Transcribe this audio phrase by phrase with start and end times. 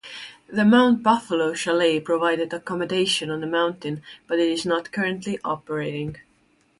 [0.49, 6.15] The Mount Buffalo Chalet provided accommodation on the mountain but is not currently operating.